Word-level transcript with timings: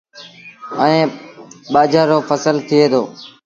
ائيٚݩ 0.83 1.11
ٻآجھر 1.71 2.05
رو 2.11 2.17
ڦسل 2.27 2.57
ٿئي 2.67 2.85
دو۔ 2.91 3.03